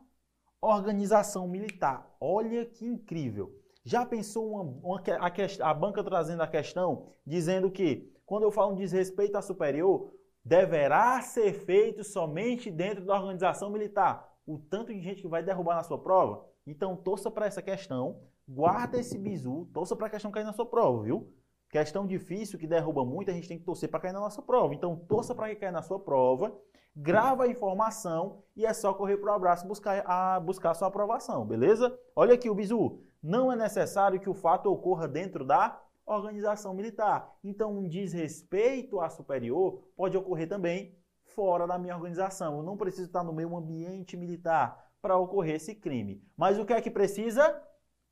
organização 0.61 1.47
militar. 1.47 2.09
Olha 2.19 2.65
que 2.65 2.85
incrível. 2.85 3.53
Já 3.83 4.05
pensou 4.05 4.49
uma, 4.49 4.61
uma, 4.61 5.03
a, 5.19 5.69
a, 5.69 5.73
banca 5.73 6.03
trazendo 6.03 6.41
a 6.41 6.47
questão, 6.47 7.07
dizendo 7.25 7.69
que 7.69 8.13
quando 8.25 8.43
eu 8.43 8.51
falo 8.51 8.71
um 8.71 8.75
desrespeito 8.75 9.37
a 9.37 9.41
superior, 9.41 10.13
deverá 10.43 11.21
ser 11.21 11.53
feito 11.53 12.03
somente 12.03 12.71
dentro 12.71 13.05
da 13.05 13.15
organização 13.15 13.69
militar. 13.69 14.29
O 14.45 14.57
tanto 14.57 14.93
de 14.93 15.01
gente 15.01 15.21
que 15.21 15.27
vai 15.27 15.43
derrubar 15.43 15.75
na 15.75 15.83
sua 15.83 15.97
prova. 15.97 16.45
Então, 16.65 16.95
torça 16.95 17.29
para 17.29 17.45
essa 17.45 17.61
questão, 17.61 18.21
guarda 18.47 18.97
esse 18.97 19.17
bizu, 19.17 19.69
torça 19.73 19.95
para 19.95 20.07
a 20.07 20.09
questão 20.09 20.31
cair 20.31 20.45
na 20.45 20.53
sua 20.53 20.65
prova, 20.65 21.03
viu? 21.03 21.33
Questão 21.73 22.05
difícil 22.05 22.59
que 22.59 22.67
derruba 22.67 23.03
muito, 23.03 23.31
a 23.31 23.33
gente 23.33 23.47
tem 23.47 23.57
que 23.57 23.65
torcer 23.65 23.89
para 23.89 23.99
cair 23.99 24.13
na 24.13 24.19
nossa 24.19 24.43
prova. 24.43 24.75
Então, 24.75 24.95
torça 24.95 25.33
para 25.33 25.55
caia 25.55 25.71
na 25.71 25.81
sua 25.81 25.99
prova, 25.99 26.55
grava 26.95 27.45
a 27.45 27.47
informação 27.47 28.43
e 28.55 28.63
é 28.63 28.71
só 28.71 28.93
correr 28.93 29.17
para 29.17 29.31
o 29.31 29.35
abraço 29.35 29.67
buscar 29.67 30.03
a 30.05 30.39
buscar 30.39 30.69
a 30.69 30.73
sua 30.75 30.89
aprovação, 30.89 31.43
beleza? 31.47 31.99
Olha 32.15 32.35
aqui 32.35 32.47
o 32.47 32.53
bizu. 32.53 33.01
Não 33.23 33.51
é 33.51 33.55
necessário 33.55 34.19
que 34.19 34.29
o 34.29 34.35
fato 34.35 34.71
ocorra 34.71 35.07
dentro 35.07 35.43
da 35.43 35.81
organização 36.05 36.75
militar. 36.75 37.35
Então, 37.43 37.75
um 37.75 37.89
desrespeito 37.89 38.99
à 38.99 39.09
superior 39.09 39.81
pode 39.95 40.15
ocorrer 40.15 40.47
também 40.47 40.95
fora 41.23 41.65
da 41.65 41.79
minha 41.79 41.95
organização. 41.95 42.57
Eu 42.57 42.63
não 42.63 42.77
preciso 42.77 43.07
estar 43.07 43.23
no 43.23 43.33
meu 43.33 43.57
ambiente 43.57 44.15
militar 44.15 44.91
para 45.01 45.17
ocorrer 45.17 45.55
esse 45.55 45.73
crime. 45.73 46.23
Mas 46.37 46.59
o 46.59 46.65
que 46.67 46.73
é 46.73 46.79
que 46.79 46.91
precisa 46.91 47.59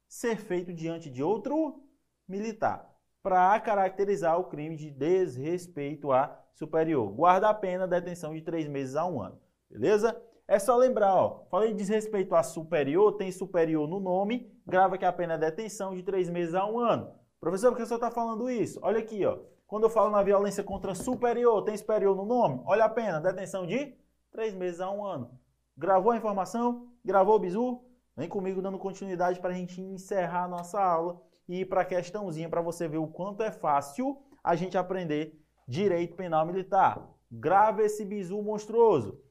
ser 0.07 0.37
feito 0.37 0.73
diante 0.73 1.11
de 1.11 1.21
outro 1.21 1.83
militar 2.27 2.90
para 3.23 3.59
caracterizar 3.59 4.39
o 4.39 4.45
crime 4.45 4.75
de 4.75 4.89
desrespeito 4.89 6.11
a 6.11 6.39
superior? 6.53 7.11
Guarda 7.11 7.49
a 7.49 7.53
pena 7.53 7.87
detenção 7.87 8.33
de 8.33 8.41
três 8.41 8.67
meses 8.67 8.95
a 8.95 9.05
um 9.05 9.21
ano. 9.21 9.39
Beleza? 9.69 10.19
É 10.47 10.59
só 10.59 10.75
lembrar, 10.75 11.15
ó, 11.15 11.45
falei 11.49 11.73
desrespeito 11.73 12.35
a 12.35 12.43
superior, 12.43 13.13
tem 13.13 13.31
superior 13.31 13.87
no 13.87 13.99
nome, 13.99 14.51
grava 14.65 14.97
que 14.97 15.05
a 15.05 15.13
pena 15.13 15.35
é 15.35 15.37
detenção 15.37 15.95
de 15.95 16.03
três 16.03 16.29
meses 16.29 16.53
a 16.53 16.65
um 16.65 16.77
ano. 16.79 17.09
Professor, 17.39 17.69
por 17.69 17.77
que 17.77 17.83
o 17.83 17.85
senhor 17.85 17.97
está 17.97 18.11
falando 18.11 18.49
isso? 18.49 18.79
Olha 18.83 18.99
aqui, 18.99 19.25
ó. 19.25 19.39
Quando 19.65 19.83
eu 19.83 19.89
falo 19.89 20.11
na 20.11 20.21
violência 20.21 20.63
contra 20.63 20.93
superior, 20.93 21.63
tem 21.63 21.77
superior 21.77 22.15
no 22.15 22.25
nome? 22.25 22.61
Olha 22.65 22.83
a 22.83 22.89
pena, 22.89 23.21
detenção 23.21 23.65
de 23.65 23.95
três 24.29 24.53
meses 24.53 24.81
a 24.81 24.91
um 24.91 25.05
ano. 25.05 25.31
Gravou 25.77 26.11
a 26.11 26.17
informação? 26.17 26.91
Gravou 27.05 27.35
o 27.35 27.39
bizu? 27.39 27.81
Vem 28.17 28.27
comigo 28.27 28.61
dando 28.61 28.77
continuidade 28.77 29.39
para 29.39 29.51
a 29.51 29.55
gente 29.55 29.81
encerrar 29.81 30.43
a 30.43 30.47
nossa 30.49 30.81
aula 30.81 31.21
e 31.51 31.61
ir 31.61 31.65
para 31.65 31.81
a 31.81 31.85
questãozinha 31.85 32.47
para 32.47 32.61
você 32.61 32.87
ver 32.87 32.97
o 32.97 33.07
quanto 33.07 33.43
é 33.43 33.51
fácil 33.51 34.17
a 34.41 34.55
gente 34.55 34.77
aprender 34.77 35.37
direito 35.67 36.15
penal 36.15 36.45
militar. 36.45 37.05
Grava 37.29 37.83
esse 37.83 38.05
bizu 38.05 38.41
monstruoso. 38.41 39.21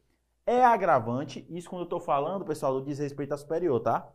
É 0.46 0.62
agravante, 0.62 1.46
isso 1.48 1.70
quando 1.70 1.80
eu 1.80 1.84
estou 1.84 1.98
falando, 1.98 2.44
pessoal, 2.44 2.74
do 2.74 2.84
desrespeito 2.84 3.32
a 3.32 3.38
superior, 3.38 3.80
tá? 3.80 4.12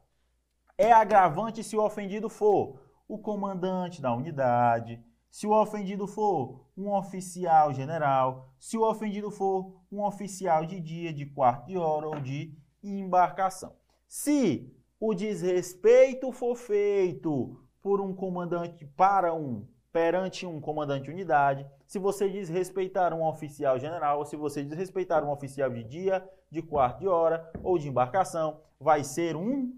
É 0.78 0.92
agravante 0.92 1.64
se 1.64 1.76
o 1.76 1.84
ofendido 1.84 2.30
for 2.30 2.80
o 3.08 3.18
comandante 3.18 4.04
da 4.04 4.14
unidade, 4.14 5.04
se 5.32 5.48
o 5.48 5.60
ofendido 5.60 6.06
for 6.06 6.64
um 6.78 6.94
oficial 6.94 7.74
general, 7.74 8.54
se 8.60 8.78
o 8.78 8.88
ofendido 8.88 9.32
for 9.32 9.82
um 9.92 10.04
oficial 10.04 10.64
de 10.64 10.80
dia, 10.80 11.12
de 11.12 11.26
quarto 11.26 11.66
de 11.66 11.78
hora 11.78 12.08
ou 12.08 12.20
de 12.20 12.56
embarcação. 12.84 13.76
Se 14.08 14.72
o 15.00 15.16
desrespeito 15.16 16.32
for 16.32 16.56
feito 16.56 17.65
por 17.86 18.02
um 18.02 18.16
comandante 18.16 18.84
para 18.84 19.32
um 19.32 19.64
perante 19.94 20.44
um 20.44 20.60
comandante 20.60 21.04
de 21.04 21.12
unidade, 21.12 21.70
se 21.86 22.00
você 22.00 22.28
desrespeitar 22.28 23.14
um 23.14 23.24
oficial 23.24 23.78
general, 23.78 24.18
ou 24.18 24.26
se 24.26 24.36
você 24.36 24.64
desrespeitar 24.64 25.24
um 25.24 25.32
oficial 25.32 25.70
de 25.70 25.84
dia, 25.84 26.28
de 26.50 26.64
quarto 26.64 27.02
de 27.02 27.08
hora 27.08 27.48
ou 27.64 27.78
de 27.78 27.88
embarcação, 27.88 28.60
vai 28.80 29.04
ser 29.04 29.36
um 29.36 29.72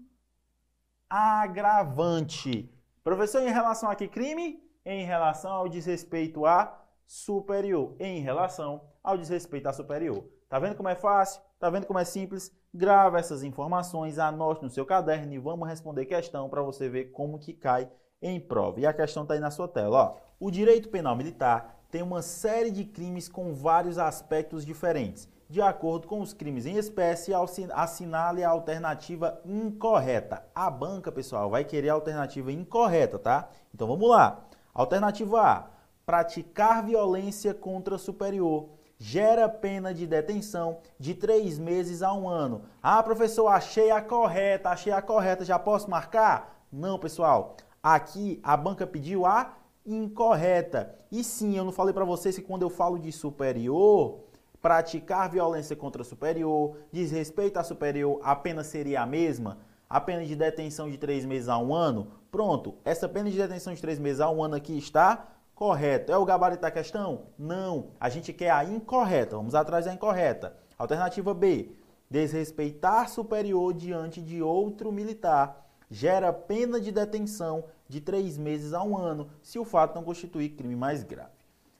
agravante. 1.08 2.72
Professor, 3.04 3.42
em 3.42 3.52
relação 3.52 3.90
a 3.90 3.94
que 3.94 4.08
crime? 4.08 4.58
Em 4.86 5.04
relação 5.04 5.52
ao 5.52 5.68
desrespeito 5.68 6.46
a 6.46 6.82
superior. 7.06 7.94
Em 8.00 8.20
relação 8.22 8.88
ao 9.04 9.18
desrespeito 9.18 9.68
a 9.68 9.72
superior. 9.74 10.24
Tá 10.48 10.58
vendo 10.58 10.76
como 10.76 10.88
é 10.88 10.94
fácil? 10.94 11.42
Tá 11.60 11.68
vendo 11.68 11.86
como 11.86 11.98
é 11.98 12.06
simples? 12.06 12.50
Grava 12.78 13.18
essas 13.18 13.42
informações, 13.42 14.20
anote 14.20 14.62
no 14.62 14.70
seu 14.70 14.86
caderno 14.86 15.32
e 15.32 15.38
vamos 15.38 15.68
responder 15.68 16.06
questão 16.06 16.48
para 16.48 16.62
você 16.62 16.88
ver 16.88 17.06
como 17.06 17.36
que 17.36 17.52
cai 17.52 17.90
em 18.22 18.38
prova. 18.38 18.78
E 18.78 18.86
a 18.86 18.92
questão 18.92 19.24
está 19.24 19.34
aí 19.34 19.40
na 19.40 19.50
sua 19.50 19.66
tela. 19.66 19.98
Ó. 19.98 20.16
O 20.38 20.48
direito 20.48 20.88
penal 20.88 21.16
militar 21.16 21.82
tem 21.90 22.02
uma 22.02 22.22
série 22.22 22.70
de 22.70 22.84
crimes 22.84 23.28
com 23.28 23.52
vários 23.52 23.98
aspectos 23.98 24.64
diferentes. 24.64 25.28
De 25.50 25.60
acordo 25.60 26.06
com 26.06 26.20
os 26.20 26.32
crimes 26.32 26.66
em 26.66 26.76
espécie, 26.76 27.32
assinale 27.74 28.44
a 28.44 28.50
alternativa 28.50 29.40
incorreta. 29.44 30.44
A 30.54 30.70
banca, 30.70 31.10
pessoal, 31.10 31.50
vai 31.50 31.64
querer 31.64 31.88
a 31.88 31.94
alternativa 31.94 32.52
incorreta, 32.52 33.18
tá? 33.18 33.48
Então 33.74 33.88
vamos 33.88 34.08
lá. 34.08 34.44
Alternativa 34.72 35.40
A: 35.40 35.66
praticar 36.06 36.86
violência 36.86 37.52
contra 37.52 37.98
superior 37.98 38.77
gera 38.98 39.48
pena 39.48 39.94
de 39.94 40.06
detenção 40.06 40.78
de 40.98 41.14
três 41.14 41.58
meses 41.58 42.02
a 42.02 42.12
um 42.12 42.28
ano. 42.28 42.62
Ah, 42.82 43.02
professor, 43.02 43.46
achei 43.46 43.90
a 43.90 44.02
correta, 44.02 44.70
achei 44.70 44.92
a 44.92 45.00
correta, 45.00 45.44
já 45.44 45.58
posso 45.58 45.88
marcar? 45.88 46.64
Não, 46.70 46.98
pessoal. 46.98 47.56
Aqui 47.82 48.40
a 48.42 48.56
banca 48.56 48.86
pediu 48.86 49.24
a 49.24 49.54
incorreta. 49.86 50.94
E 51.10 51.22
sim, 51.22 51.56
eu 51.56 51.64
não 51.64 51.72
falei 51.72 51.94
para 51.94 52.04
vocês 52.04 52.36
que 52.36 52.42
quando 52.42 52.62
eu 52.62 52.70
falo 52.70 52.98
de 52.98 53.12
superior, 53.12 54.20
praticar 54.60 55.30
violência 55.30 55.76
contra 55.76 56.02
superior, 56.02 56.76
desrespeito 56.92 57.58
a 57.58 57.64
superior, 57.64 58.20
a 58.22 58.34
pena 58.34 58.64
seria 58.64 59.02
a 59.02 59.06
mesma? 59.06 59.58
A 59.88 60.00
pena 60.00 60.24
de 60.24 60.36
detenção 60.36 60.90
de 60.90 60.98
três 60.98 61.24
meses 61.24 61.48
a 61.48 61.56
um 61.56 61.72
ano? 61.72 62.08
Pronto, 62.30 62.74
essa 62.84 63.08
pena 63.08 63.30
de 63.30 63.38
detenção 63.38 63.72
de 63.72 63.80
três 63.80 63.98
meses 63.98 64.20
a 64.20 64.28
um 64.28 64.42
ano 64.42 64.56
aqui 64.56 64.76
está 64.76 65.26
correta. 65.58 66.12
É 66.12 66.16
o 66.16 66.24
gabarito 66.24 66.62
da 66.62 66.70
questão? 66.70 67.22
Não. 67.36 67.88
A 67.98 68.08
gente 68.08 68.32
quer 68.32 68.50
a 68.50 68.62
incorreta. 68.62 69.34
Vamos 69.34 69.56
atrás 69.56 69.86
da 69.86 69.92
incorreta. 69.92 70.56
Alternativa 70.78 71.34
B. 71.34 71.72
Desrespeitar 72.08 73.08
superior 73.08 73.74
diante 73.74 74.22
de 74.22 74.40
outro 74.40 74.92
militar 74.92 75.68
gera 75.90 76.32
pena 76.32 76.80
de 76.80 76.92
detenção 76.92 77.64
de 77.88 78.00
três 78.00 78.38
meses 78.38 78.72
a 78.72 78.84
um 78.84 78.96
ano, 78.96 79.30
se 79.42 79.58
o 79.58 79.64
fato 79.64 79.96
não 79.96 80.04
constituir 80.04 80.50
crime 80.50 80.76
mais 80.76 81.02
grave. 81.02 81.32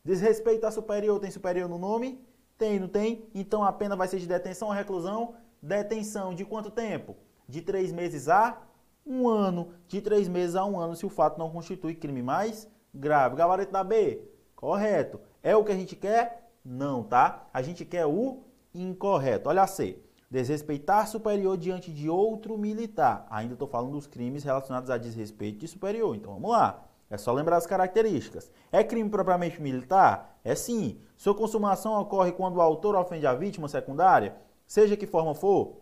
Desrespeito 0.04 0.66
a 0.66 0.70
superior, 0.72 1.20
tem 1.20 1.30
superior 1.30 1.68
no 1.68 1.78
nome? 1.78 2.20
Tem, 2.56 2.80
não 2.80 2.88
tem? 2.88 3.28
Então 3.32 3.62
a 3.62 3.72
pena 3.72 3.94
vai 3.94 4.08
ser 4.08 4.18
de 4.18 4.26
detenção 4.26 4.68
ou 4.68 4.74
reclusão? 4.74 5.34
Detenção 5.62 6.34
de 6.34 6.44
quanto 6.44 6.70
tempo? 6.70 7.14
De 7.46 7.62
três 7.62 7.92
meses 7.92 8.28
a 8.28 8.60
um 9.06 9.28
ano. 9.28 9.72
De 9.86 10.00
três 10.00 10.26
meses 10.26 10.56
a 10.56 10.64
um 10.64 10.80
ano, 10.80 10.96
se 10.96 11.06
o 11.06 11.10
fato 11.10 11.38
não 11.38 11.50
constitui 11.50 11.94
crime 11.94 12.22
mais 12.22 12.64
grave. 12.64 12.77
Gabarito 12.94 13.72
da 13.72 13.84
B? 13.84 14.22
Correto. 14.54 15.20
É 15.42 15.56
o 15.56 15.64
que 15.64 15.72
a 15.72 15.76
gente 15.76 15.94
quer? 15.94 16.50
Não, 16.64 17.02
tá? 17.02 17.46
A 17.52 17.62
gente 17.62 17.84
quer 17.84 18.06
o 18.06 18.42
incorreto. 18.74 19.48
Olha 19.48 19.62
a 19.62 19.66
C. 19.66 19.98
Desrespeitar 20.30 21.08
superior 21.08 21.56
diante 21.56 21.90
de 21.90 22.10
outro 22.10 22.58
militar. 22.58 23.26
Ainda 23.30 23.54
estou 23.54 23.66
falando 23.66 23.92
dos 23.92 24.06
crimes 24.06 24.44
relacionados 24.44 24.90
a 24.90 24.98
desrespeito 24.98 25.58
de 25.58 25.68
superior. 25.68 26.14
Então 26.14 26.34
vamos 26.34 26.50
lá. 26.50 26.84
É 27.10 27.16
só 27.16 27.32
lembrar 27.32 27.56
as 27.56 27.66
características. 27.66 28.50
É 28.70 28.84
crime 28.84 29.08
propriamente 29.08 29.62
militar? 29.62 30.38
É 30.44 30.54
sim. 30.54 31.00
Sua 31.16 31.34
consumação 31.34 31.98
ocorre 31.98 32.32
quando 32.32 32.56
o 32.56 32.60
autor 32.60 32.94
ofende 32.94 33.26
a 33.26 33.34
vítima 33.34 33.68
secundária? 33.68 34.36
Seja 34.66 34.96
que 34.96 35.06
forma 35.06 35.34
for? 35.34 35.78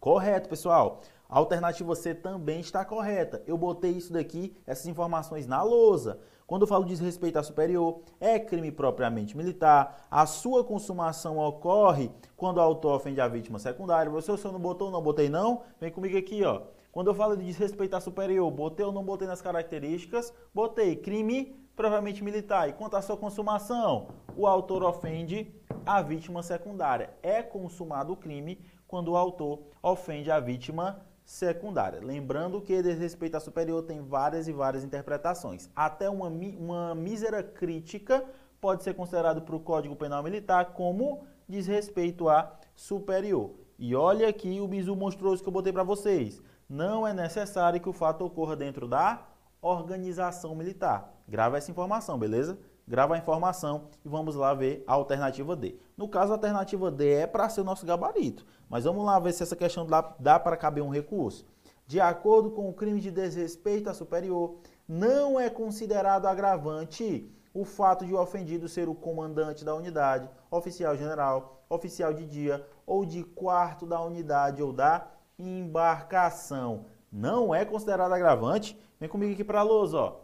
Correto, 0.00 0.48
pessoal. 0.48 1.02
A 1.28 1.38
alternativa 1.38 1.94
C 1.94 2.14
também 2.14 2.60
está 2.60 2.84
correta. 2.84 3.42
Eu 3.46 3.58
botei 3.58 3.90
isso 3.92 4.12
daqui, 4.12 4.56
essas 4.66 4.86
informações 4.86 5.46
na 5.46 5.62
lousa. 5.62 6.18
Quando 6.52 6.64
eu 6.64 6.68
falo 6.68 6.84
desrespeito 6.84 7.42
superior, 7.42 8.02
é 8.20 8.38
crime 8.38 8.70
propriamente 8.70 9.34
militar. 9.34 10.06
A 10.10 10.26
sua 10.26 10.62
consumação 10.62 11.38
ocorre 11.38 12.10
quando 12.36 12.58
o 12.58 12.60
autor 12.60 12.96
ofende 12.96 13.22
a 13.22 13.26
vítima 13.26 13.58
secundária. 13.58 14.12
Você, 14.12 14.30
o 14.30 14.36
senhor 14.36 14.52
não 14.52 14.60
botou, 14.60 14.90
não 14.90 15.00
botei 15.00 15.30
não? 15.30 15.62
Vem 15.80 15.90
comigo 15.90 16.14
aqui, 16.18 16.44
ó. 16.44 16.60
Quando 16.92 17.06
eu 17.06 17.14
falo 17.14 17.38
de 17.38 17.44
desrespeito 17.46 17.98
superior, 18.02 18.50
botei 18.50 18.84
ou 18.84 18.92
não 18.92 19.02
botei 19.02 19.26
nas 19.26 19.40
características? 19.40 20.30
Botei 20.54 20.94
crime 20.94 21.56
propriamente 21.74 22.22
militar. 22.22 22.68
E 22.68 22.74
quanto 22.74 22.98
à 22.98 23.00
sua 23.00 23.16
consumação, 23.16 24.08
o 24.36 24.46
autor 24.46 24.82
ofende 24.82 25.50
a 25.86 26.02
vítima 26.02 26.42
secundária. 26.42 27.14
É 27.22 27.42
consumado 27.42 28.12
o 28.12 28.16
crime 28.16 28.60
quando 28.86 29.12
o 29.12 29.16
autor 29.16 29.58
ofende 29.82 30.30
a 30.30 30.38
vítima 30.38 30.84
secundária 30.84 31.11
secundária. 31.32 31.98
Lembrando 31.98 32.60
que 32.60 32.82
desrespeito 32.82 33.38
a 33.38 33.40
superior 33.40 33.82
tem 33.84 34.02
várias 34.02 34.46
e 34.48 34.52
várias 34.52 34.84
interpretações. 34.84 35.70
Até 35.74 36.10
uma, 36.10 36.28
uma 36.28 36.94
mísera 36.94 37.42
crítica 37.42 38.22
pode 38.60 38.82
ser 38.82 38.92
considerado 38.92 39.40
para 39.40 39.56
o 39.56 39.60
Código 39.60 39.96
Penal 39.96 40.22
Militar 40.22 40.74
como 40.74 41.26
desrespeito 41.48 42.28
a 42.28 42.54
superior. 42.76 43.52
E 43.78 43.96
olha 43.96 44.28
aqui 44.28 44.60
o 44.60 44.68
bizu 44.68 44.94
monstruoso 44.94 45.42
que 45.42 45.48
eu 45.48 45.52
botei 45.52 45.72
para 45.72 45.82
vocês. 45.82 46.42
Não 46.68 47.08
é 47.08 47.14
necessário 47.14 47.80
que 47.80 47.88
o 47.88 47.94
fato 47.94 48.26
ocorra 48.26 48.54
dentro 48.54 48.86
da 48.86 49.26
organização 49.62 50.54
militar. 50.54 51.14
Grava 51.26 51.56
essa 51.56 51.70
informação, 51.70 52.18
beleza? 52.18 52.58
Grava 52.86 53.14
a 53.14 53.18
informação 53.18 53.88
e 54.04 54.08
vamos 54.08 54.34
lá 54.34 54.52
ver 54.54 54.82
a 54.86 54.92
alternativa 54.92 55.54
D. 55.56 55.76
No 55.96 56.08
caso, 56.08 56.32
a 56.32 56.36
alternativa 56.36 56.90
D 56.90 57.12
é 57.12 57.26
para 57.26 57.48
ser 57.48 57.60
o 57.60 57.64
nosso 57.64 57.86
gabarito, 57.86 58.44
mas 58.68 58.84
vamos 58.84 59.04
lá 59.04 59.18
ver 59.18 59.32
se 59.32 59.42
essa 59.42 59.56
questão 59.56 59.86
dá, 59.86 60.14
dá 60.18 60.38
para 60.38 60.56
caber 60.56 60.82
um 60.82 60.90
recurso. 60.90 61.46
De 61.86 62.00
acordo 62.00 62.50
com 62.50 62.68
o 62.68 62.72
crime 62.72 63.00
de 63.00 63.10
desrespeito 63.10 63.90
a 63.90 63.94
superior, 63.94 64.56
não 64.88 65.38
é 65.38 65.50
considerado 65.50 66.26
agravante 66.26 67.30
o 67.54 67.64
fato 67.64 68.06
de 68.06 68.14
o 68.14 68.20
ofendido 68.20 68.68
ser 68.68 68.88
o 68.88 68.94
comandante 68.94 69.64
da 69.64 69.74
unidade, 69.74 70.28
oficial 70.50 70.96
general, 70.96 71.64
oficial 71.68 72.12
de 72.12 72.26
dia 72.26 72.66
ou 72.86 73.04
de 73.04 73.22
quarto 73.22 73.86
da 73.86 74.00
unidade 74.00 74.62
ou 74.62 74.72
da 74.72 75.06
embarcação. 75.38 76.86
Não 77.10 77.54
é 77.54 77.64
considerado 77.64 78.12
agravante. 78.12 78.78
Vem 78.98 79.08
comigo 79.08 79.32
aqui 79.32 79.44
para 79.44 79.60
a 79.60 79.64
lousa, 79.64 79.98
ó. 79.98 80.16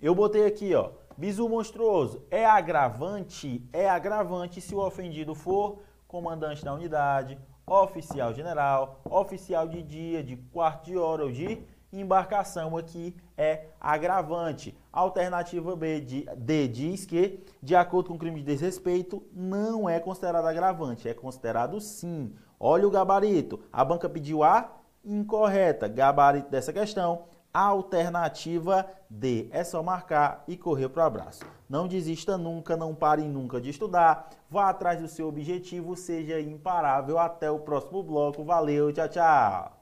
Eu 0.00 0.14
botei 0.14 0.46
aqui, 0.46 0.74
ó, 0.74 0.90
Bizu 1.16 1.48
monstruoso 1.48 2.22
é 2.30 2.44
agravante, 2.44 3.66
é 3.72 3.88
agravante 3.88 4.60
se 4.60 4.74
o 4.74 4.86
ofendido 4.86 5.34
for 5.34 5.78
comandante 6.06 6.62
da 6.62 6.74
unidade, 6.74 7.38
oficial 7.66 8.34
general, 8.34 9.00
oficial 9.04 9.66
de 9.66 9.82
dia, 9.82 10.22
de 10.22 10.36
quarto 10.36 10.84
de 10.84 10.96
hora 10.96 11.24
ou 11.24 11.32
de 11.32 11.62
embarcação 11.90 12.76
aqui 12.76 13.16
é 13.36 13.68
agravante. 13.80 14.76
Alternativa 14.92 15.74
B 15.74 16.00
de, 16.00 16.26
D 16.36 16.68
diz 16.68 17.06
que, 17.06 17.42
de 17.62 17.74
acordo 17.74 18.08
com 18.10 18.16
o 18.16 18.18
crime 18.18 18.40
de 18.40 18.46
desrespeito, 18.46 19.22
não 19.32 19.88
é 19.88 19.98
considerado 19.98 20.46
agravante, 20.46 21.08
é 21.08 21.14
considerado 21.14 21.80
sim. 21.80 22.34
Olha 22.60 22.86
o 22.86 22.90
gabarito. 22.90 23.60
A 23.72 23.84
banca 23.84 24.08
pediu 24.08 24.42
a 24.42 24.70
incorreta. 25.04 25.88
Gabarito 25.88 26.50
dessa 26.50 26.72
questão 26.72 27.24
Alternativa 27.58 28.86
D. 29.08 29.48
É 29.50 29.64
só 29.64 29.82
marcar 29.82 30.44
e 30.46 30.56
correr 30.56 30.90
para 30.90 31.04
o 31.04 31.06
abraço. 31.06 31.44
Não 31.68 31.88
desista 31.88 32.36
nunca, 32.36 32.76
não 32.76 32.94
pare 32.94 33.22
nunca 33.22 33.58
de 33.60 33.70
estudar. 33.70 34.28
Vá 34.50 34.68
atrás 34.68 35.00
do 35.00 35.08
seu 35.08 35.26
objetivo, 35.26 35.96
seja 35.96 36.38
imparável. 36.38 37.18
Até 37.18 37.50
o 37.50 37.58
próximo 37.58 38.02
bloco. 38.02 38.44
Valeu, 38.44 38.92
tchau, 38.92 39.08
tchau. 39.08 39.75